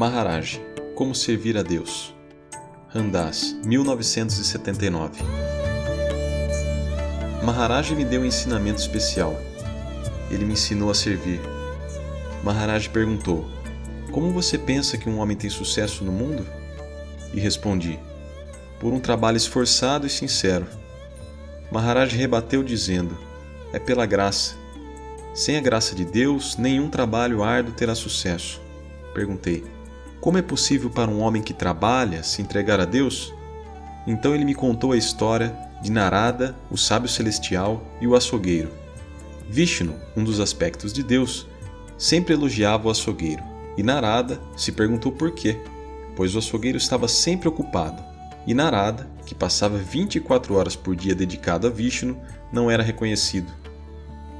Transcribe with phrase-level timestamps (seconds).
[0.00, 0.58] Maharaj,
[0.94, 2.14] Como Servir a Deus.
[2.88, 5.22] Randas, 1979.
[7.44, 9.38] Maharaj me deu um ensinamento especial.
[10.30, 11.38] Ele me ensinou a servir.
[12.42, 13.46] Maharaj perguntou:
[14.10, 16.46] Como você pensa que um homem tem sucesso no mundo?
[17.34, 18.00] E respondi:
[18.80, 20.66] Por um trabalho esforçado e sincero.
[21.70, 23.18] Maharaj rebateu dizendo:
[23.70, 24.54] É pela graça.
[25.34, 28.62] Sem a graça de Deus, nenhum trabalho árduo terá sucesso.
[29.12, 29.62] Perguntei:
[30.20, 33.32] Como é possível para um homem que trabalha se entregar a Deus?
[34.06, 38.70] Então ele me contou a história de Narada, o sábio celestial e o açougueiro.
[39.48, 41.46] Vishnu, um dos aspectos de Deus,
[41.96, 43.42] sempre elogiava o açougueiro,
[43.78, 45.58] e Narada se perguntou por quê,
[46.14, 48.02] pois o açougueiro estava sempre ocupado,
[48.46, 52.20] e Narada, que passava 24 horas por dia dedicado a Vishnu,
[52.52, 53.50] não era reconhecido.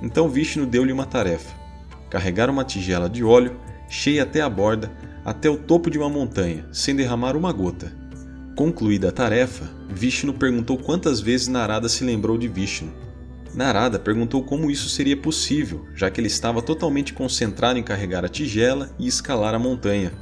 [0.02, 1.54] Então Vishnu deu-lhe uma tarefa:
[2.10, 4.92] carregar uma tigela de óleo cheia até a borda,
[5.24, 7.92] até o topo de uma montanha, sem derramar uma gota.
[8.56, 12.92] Concluída a tarefa, Vishnu perguntou quantas vezes Narada se lembrou de Vishnu.
[13.54, 18.28] Narada perguntou como isso seria possível, já que ele estava totalmente concentrado em carregar a
[18.28, 20.12] tigela e escalar a montanha.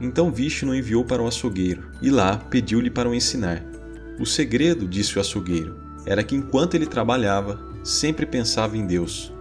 [0.00, 3.64] Então Vishnu enviou para o açougueiro e lá pediu-lhe para o ensinar.
[4.18, 5.76] O segredo, disse o açougueiro,
[6.06, 9.32] era que enquanto ele trabalhava, sempre pensava em Deus.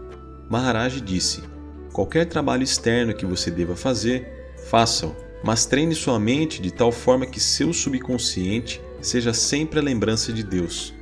[0.49, 1.43] Maharaj disse:
[1.91, 4.34] Qualquer trabalho externo que você deva fazer,
[4.69, 10.33] faça-o, mas treine sua mente de tal forma que seu subconsciente seja sempre a lembrança
[10.33, 10.93] de Deus.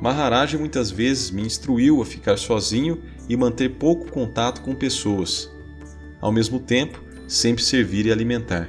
[0.00, 5.50] Maharaj muitas vezes me instruiu a ficar sozinho e manter pouco contato com pessoas.
[6.20, 8.68] Ao mesmo tempo, sempre servir e alimentar.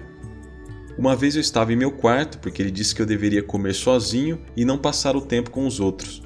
[0.97, 4.41] Uma vez eu estava em meu quarto porque ele disse que eu deveria comer sozinho
[4.55, 6.21] e não passar o tempo com os outros.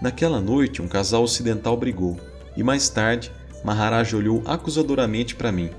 [0.00, 2.18] Naquela noite, um casal ocidental brigou
[2.56, 3.32] e mais tarde
[3.64, 5.70] Maharaj olhou acusadoramente para mim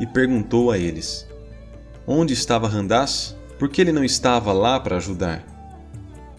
[0.00, 1.28] e perguntou a eles:
[2.06, 3.36] Onde estava Randas?
[3.58, 5.44] Por que ele não estava lá para ajudar?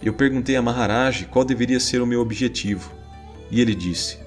[0.02, 2.92] Eu perguntei a Maharaj qual deveria ser o meu objetivo,
[3.52, 4.18] e ele disse: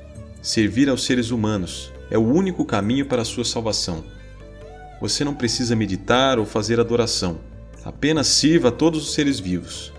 [0.41, 4.05] Servir aos seres humanos é o único caminho para a sua salvação.
[5.01, 7.41] Você não precisa meditar ou fazer adoração,
[7.85, 9.93] apenas sirva a todos os seres vivos.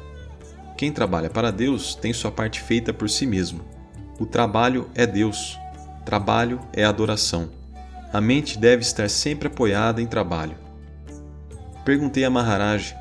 [0.78, 3.62] Quem trabalha para Deus tem sua parte feita por si mesmo.
[4.20, 5.58] O trabalho é Deus.
[6.06, 7.50] Trabalho é adoração.
[8.14, 10.56] A mente deve estar sempre apoiada em trabalho.
[11.84, 12.96] Perguntei a Maharaj: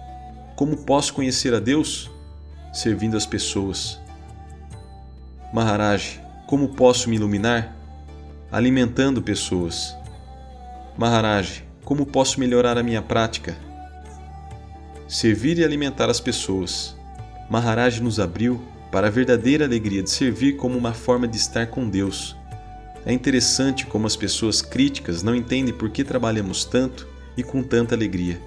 [0.56, 2.10] Como posso conhecer a Deus?
[2.72, 4.00] Servindo as pessoas.
[5.52, 7.76] Maharaj: Como posso me iluminar?
[8.50, 9.96] Alimentando pessoas.
[10.98, 13.56] Maharaj: Como posso melhorar a minha prática?
[15.06, 16.96] Servir e alimentar as pessoas.
[17.48, 18.60] Maharaj nos abriu
[18.90, 22.36] para a verdadeira alegria de servir como uma forma de estar com Deus
[23.06, 27.06] é interessante como as pessoas críticas não entendem por que trabalhamos tanto
[27.36, 28.40] e com tanta alegria.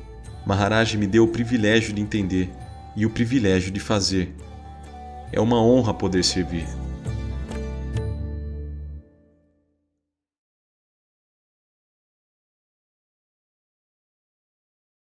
[0.45, 2.49] Maharaj me deu o privilégio de entender
[2.95, 4.33] e o privilégio de fazer.
[5.31, 6.65] É uma honra poder servir.